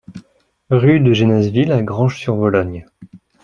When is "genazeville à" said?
1.13-1.83